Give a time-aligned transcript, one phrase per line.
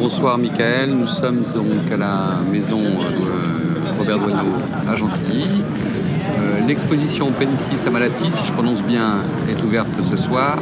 [0.00, 4.54] Bonsoir Michael, nous sommes donc à la maison de Robert Doineau
[4.88, 5.44] à Gentilly.
[5.44, 10.56] Euh, l'exposition Pentti Samalati, si je prononce bien, est ouverte ce soir.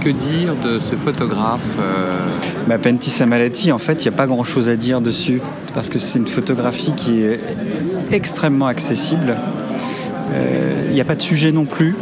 [0.00, 2.18] Que dire de ce photographe euh,
[2.66, 5.40] bah, Pentti Samalati, en fait, il n'y a pas grand-chose à dire dessus,
[5.72, 7.38] parce que c'est une photographie qui est
[8.10, 9.36] extrêmement accessible.
[10.32, 11.94] Euh, il n'y a pas de sujet non plus,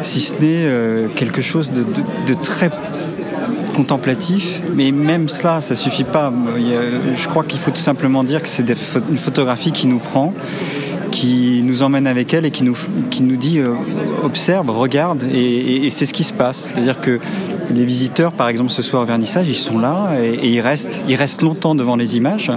[0.00, 2.70] si ce n'est quelque chose de très
[3.72, 6.32] contemplatif, mais même ça, ça suffit pas.
[6.56, 8.64] je crois qu'il faut tout simplement dire que c'est
[9.10, 10.32] une photographie qui nous prend,
[11.12, 12.76] qui nous emmène avec elle et qui nous,
[13.10, 13.68] qui nous dit euh,
[14.24, 16.72] observe, regarde, et, c'est ce qui se passe.
[16.72, 17.20] C'est-à-dire que
[17.70, 21.14] les visiteurs, par exemple, ce soir au vernissage, ils sont là et, ils, restent, ils
[21.14, 22.50] restent longtemps devant les images.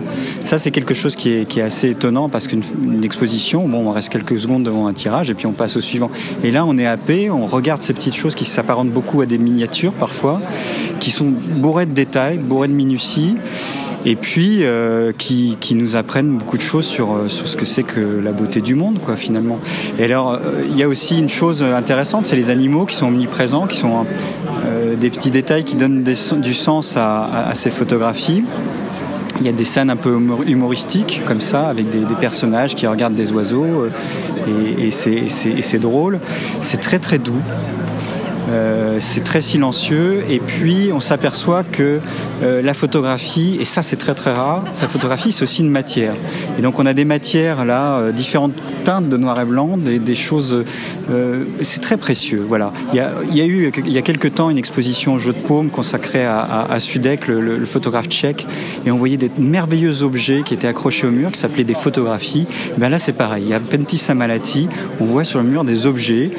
[0.43, 2.63] Ça, c'est quelque chose qui est, qui est, assez étonnant parce qu'une
[3.03, 6.09] exposition, bon, on reste quelques secondes devant un tirage et puis on passe au suivant.
[6.43, 9.37] Et là, on est happé, on regarde ces petites choses qui s'apparentent beaucoup à des
[9.37, 10.41] miniatures parfois,
[10.99, 13.35] qui sont bourrées de détails, bourrées de minutie
[14.05, 17.65] et puis euh, qui, qui, nous apprennent beaucoup de choses sur, euh, sur ce que
[17.65, 19.59] c'est que la beauté du monde, quoi, finalement.
[19.99, 23.07] Et alors, euh, il y a aussi une chose intéressante, c'est les animaux qui sont
[23.07, 24.05] omniprésents, qui sont
[24.99, 28.43] des petits détails qui donnent du sens à, ces photographies.
[29.39, 32.87] Il y a des scènes un peu humoristiques comme ça, avec des, des personnages qui
[32.87, 33.87] regardent des oiseaux,
[34.77, 36.19] et, et c'est drôle.
[36.61, 37.41] C'est très très doux.
[38.49, 41.99] Euh, c'est très silencieux et puis on s'aperçoit que
[42.43, 46.13] euh, la photographie, et ça c'est très très rare, sa photographie c'est aussi une matière.
[46.57, 50.15] Et donc on a des matières là, euh, différentes teintes de noir et blanc, des,
[50.15, 50.63] choses,
[51.61, 52.45] c'est très précieux.
[52.47, 52.71] Voilà.
[52.93, 56.23] Il y, a, eu il y a quelques temps une exposition jeu de paume consacrée
[56.23, 58.45] à, à, Sudek, le, photographe tchèque,
[58.85, 62.45] et on voyait des merveilleux objets qui étaient accrochés au mur, qui s'appelaient des photographies.
[62.77, 64.67] Et ben là c'est pareil, il y a Pentti Samalati,
[64.99, 66.29] on voit sur le mur des objets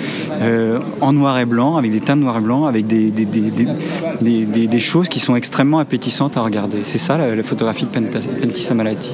[1.01, 4.79] en noir et blanc avec des teintes noir et blanc avec des, des, des, des,
[4.79, 6.79] choses qui sont extrêmement appétissantes à regarder.
[6.83, 9.13] C'est ça la, photographie de Pentti Samalati.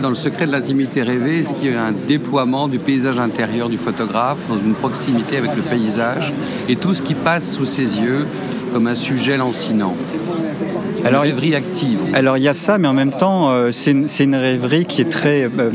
[0.00, 3.68] dans le secret de l'intimité rêvée, est-ce qu'il y a un déploiement du paysage intérieur
[3.68, 6.32] du photographe dans une proximité avec le paysage
[6.68, 8.26] et tout ce qui passe sous ses yeux
[8.72, 9.96] comme un sujet lancinant?
[11.04, 11.98] Alors, une rêverie active.
[12.14, 15.10] Alors il y a ça, mais en même temps, euh, c'est une, rêverie qui est
[15.10, 15.70] très euh,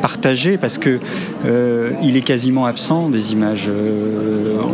[0.00, 0.98] partagée parce que
[1.46, 3.70] euh, il est quasiment absent des images.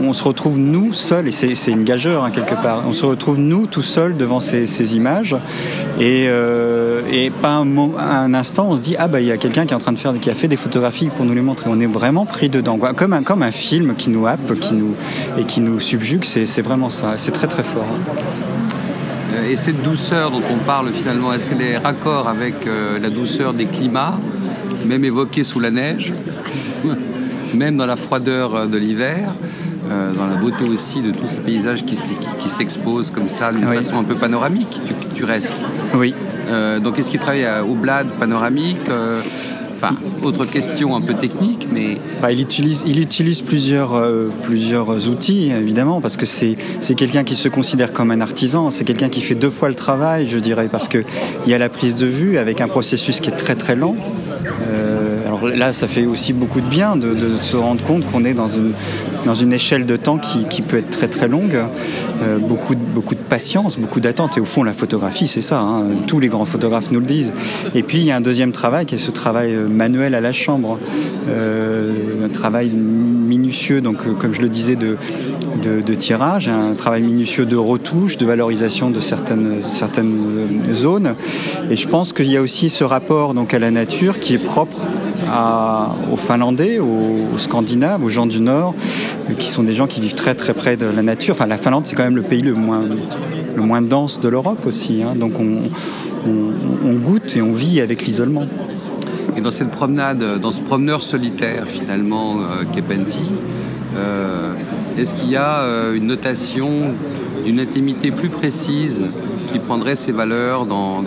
[0.02, 2.84] on se retrouve nous seuls, et c'est une gageure hein, quelque part.
[2.86, 5.36] On se retrouve nous tout seuls devant ces, ces images,
[6.00, 6.28] et,
[7.12, 7.66] et pas un,
[7.98, 9.92] un, instant, on se dit ah bah il y a quelqu'un qui est en train
[9.92, 11.68] de faire, qui a fait des photographies pour nous les montrer.
[11.68, 14.94] On est vraiment pris dedans, comme un comme un film qui nous happe, qui nous
[15.38, 16.24] et qui nous subjugue.
[16.24, 17.14] C'est vraiment ça.
[17.16, 17.84] C'est très très fort.
[19.38, 23.10] Euh, et cette douceur dont on parle finalement, est-ce qu'elle est raccord avec euh, la
[23.10, 24.18] douceur des climats,
[24.86, 26.12] même évoquée sous la neige,
[27.54, 29.34] même dans la froideur euh, de l'hiver
[29.88, 31.96] dans la beauté aussi de tous ces paysages qui,
[32.50, 34.82] s'exposent comme ça d'une façon un peu panoramique,
[35.14, 35.56] tu, restes.
[35.94, 36.14] Oui.
[36.82, 38.86] donc est-ce qu'il travaille au blad panoramique
[39.80, 39.94] Enfin,
[40.24, 41.98] autre question un peu technique, mais...
[42.20, 46.56] Bah, il, utilise, euh, plusieurs outils, évidemment, parce que c'est
[46.96, 50.26] quelqu'un qui se considère comme un artisan, c'est quelqu'un qui fait deux fois le travail,
[50.28, 51.04] je dirais, parce qu'il
[51.46, 53.94] y a la prise de vue avec un processus qui est très très lent.
[54.68, 58.34] Euh, alors là, ça fait aussi beaucoup de bien de, se rendre compte qu'on est
[58.34, 58.72] dans une,
[59.28, 61.54] dans une échelle de temps qui, peut être très très longue,
[62.22, 64.38] euh, beaucoup, de, beaucoup de patience, beaucoup d'attente.
[64.38, 65.60] Et au fond, la photographie, c'est ça.
[65.60, 65.84] Hein.
[66.06, 67.34] Tous les grands photographes nous le disent.
[67.74, 70.32] Et puis, il y a un deuxième travail qui est ce travail manuel à la
[70.32, 70.78] chambre,
[71.28, 74.96] euh, un travail minutieux, donc euh, comme je le disais, de,
[75.62, 80.16] de, tirage, un travail minutieux de retouche, de valorisation de certaines, certaines
[80.70, 81.16] euh, zones.
[81.70, 84.38] Et je pense qu'il y a aussi ce rapport donc à la nature qui est
[84.38, 84.86] propre
[86.12, 88.74] aux Finlandais, aux, Scandinaves, aux gens du Nord,
[89.38, 91.34] qui sont des gens qui vivent très très près de la nature.
[91.34, 92.82] Enfin, la Finlande, c'est quand même le pays le moins,
[93.54, 95.02] le moins dense de l'Europe aussi.
[95.02, 95.14] Hein.
[95.14, 98.46] Donc on, goûte et on vit avec l'isolement.
[99.36, 102.64] Et dans cette promenade, dans ce promeneur solitaire finalement euh,
[103.96, 104.54] euh,
[104.96, 106.88] est-ce qu'il y a euh, une notation
[107.44, 109.04] d'une intimité plus précise
[109.52, 111.02] qui prendrait ses valeurs dans,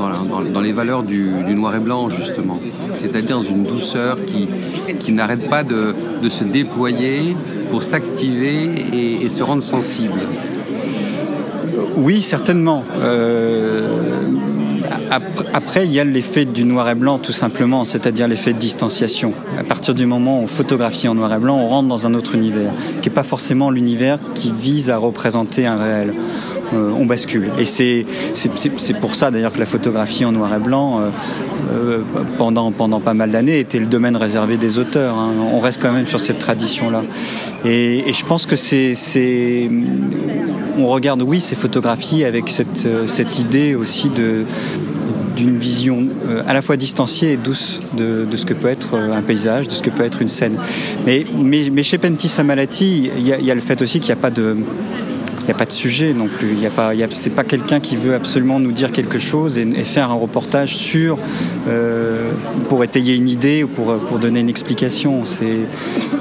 [0.62, 2.60] les valeurs du, noir et blanc justement
[2.98, 5.94] C'est-à-dire dans une douceur qui, n'arrête pas de,
[6.30, 7.36] se déployer
[7.70, 10.20] pour s'activer et, et, se rendre sensible
[11.98, 12.84] Oui, certainement.
[15.54, 19.34] Après, il y a l'effet du noir et blanc, tout simplement, c'est-à-dire l'effet de distanciation.
[19.60, 22.14] À partir du moment où on photographie en noir et blanc, on rentre dans un
[22.14, 22.72] autre univers,
[23.02, 26.14] qui n'est pas forcément l'univers qui vise à représenter un réel.
[26.74, 27.50] Euh, on bascule.
[27.60, 28.06] Et c'est
[29.00, 31.10] pour ça d'ailleurs que la photographie en noir et blanc, euh,
[31.74, 32.00] euh,
[32.38, 35.16] pendant, pendant pas mal d'années, était le domaine réservé des auteurs.
[35.16, 35.34] Hein.
[35.54, 37.04] On reste quand même sur cette tradition-là.
[37.66, 39.70] Et, et, je pense que c'est...
[40.78, 44.46] On regarde, oui, ces photographies avec cette, cette idée aussi de
[45.36, 46.08] d'une vision
[46.46, 49.82] à la fois distanciée et douce de, ce que peut être un paysage, de ce
[49.82, 50.58] que peut être une scène.
[51.06, 54.30] Mais, mais, chez Pentti Samalati, il y, a le fait aussi qu'il n'y a pas
[54.30, 54.58] de
[55.52, 56.52] n'y a pas de sujet non plus.
[56.54, 59.66] Il y a pas, c'est pas quelqu'un qui veut absolument nous dire quelque chose et,
[59.84, 61.18] faire un reportage sur
[61.68, 62.32] euh,
[62.70, 65.26] pour étayer une idée ou pour, pour donner une explication.
[65.26, 65.68] C'est,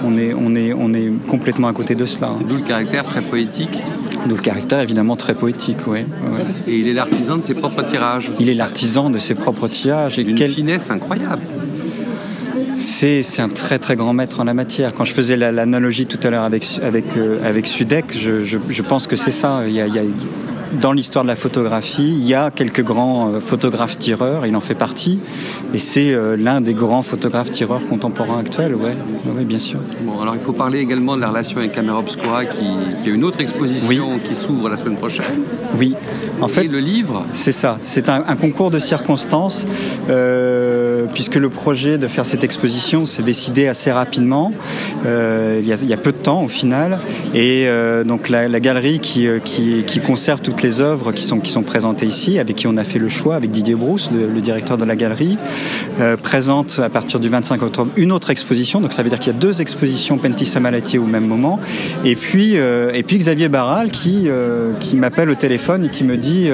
[0.05, 2.33] on est, on est, on est complètement à côté de cela.
[2.49, 3.79] D'où le caractère très poétique.
[4.27, 6.01] D'où le caractère évidemment très poétique, oui.
[6.67, 8.31] Et il est l'artisan de ses propres tirages.
[8.39, 10.19] Il est l'artisan de ses propres tirages.
[10.19, 10.53] Et Une quelle...
[10.53, 11.43] finesse incroyable.
[12.81, 14.95] C'est un très très grand maître en la matière.
[14.95, 19.07] Quand je faisais l'analogie tout à l'heure avec, avec, euh, avec Sudek, je, je, pense
[19.07, 19.65] que c'est ça.
[19.67, 20.03] Il y a, il y a
[20.73, 24.61] dans l'histoire de la photographie, il y a quelques grands euh, photographes tireurs, il en
[24.61, 25.19] fait partie,
[25.75, 28.95] et c'est euh, l'un des grands photographes tireurs contemporains actuels, ouais,
[29.37, 29.81] ouais, bien sûr.
[30.03, 32.67] Bon, alors il faut parler également de la relation avec Camera Obscura, qui,
[33.03, 35.43] qui a une autre exposition qui s'ouvre la semaine prochaine.
[35.79, 35.95] Oui,
[36.41, 37.25] en fait, le livre.
[37.33, 39.67] C'est ça, c'est un, concours de circonstances,
[40.09, 44.53] euh, puisque le projet de faire cette exposition s'est décidé assez rapidement,
[45.05, 46.99] il y, a, il, y a, peu de temps au final,
[47.35, 47.67] et
[48.05, 52.77] donc la, galerie qui, conserve toutes les œuvres qui sont, présentées ici, avec qui on
[52.77, 55.37] a fait le choix, avec Didier Brousse, le, directeur de la galerie,
[56.01, 58.81] euh, présente à partir du 25 octobre une autre exposition.
[58.81, 61.61] Donc ça veut dire qu'il y a deux expositions Pentis Samalati au même moment.
[62.05, 66.49] Et puis, euh, Xavier Barral qui, euh, m'appelle au téléphone et qui me dit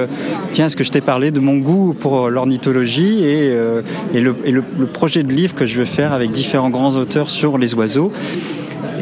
[0.52, 3.52] Tiens, est-ce que je t'ai parlé de mon goût pour l'ornithologie et,
[4.14, 4.62] le, et le
[4.92, 8.12] projet de livre que je veux faire avec différents grands auteurs sur les oiseaux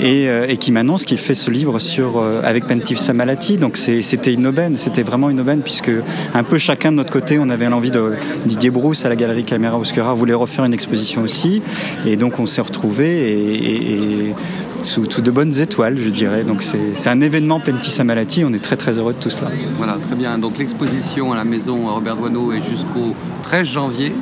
[0.00, 3.56] euh, et, qui m'annonce qu'il fait ce livre sur, euh, avec Pentif Samalati.
[3.56, 5.90] Donc c'était une aubaine, c'était vraiment une aubaine, puisque
[6.34, 8.14] un peu chacun de notre côté, on avait l'envie de.
[8.46, 11.62] Didier Brousse à la galerie Camera Oscura voulait refaire une exposition aussi.
[12.06, 14.34] Et donc on s'est retrouvés et,
[14.82, 16.44] sous, de bonnes étoiles, je dirais.
[16.44, 19.50] Donc c'est un événement Pentis Samalati, on est très très heureux de tout cela.
[19.78, 20.38] Voilà, très bien.
[20.38, 23.14] Donc l'exposition à la maison Robert Doineau est jusqu'au
[23.44, 24.12] 13 janvier.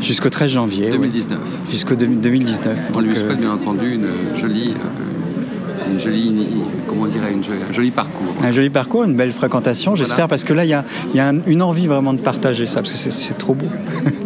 [0.00, 0.90] Jusqu'au 13 janvier.
[0.90, 1.38] 2019.
[1.70, 2.78] Jusqu'au 2019.
[2.94, 6.46] On lui souhaite bien entendu une jolie, euh, une jolie,
[6.86, 8.34] comment dirait, une un joli parcours.
[8.42, 10.84] Un joli parcours, une belle fréquentation, j'espère, parce que là, il y a,
[11.14, 13.66] y a une envie vraiment de partager ça, parce que c'est trop beau.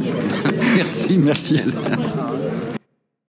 [0.76, 1.18] Merci.
[1.18, 1.60] Merci.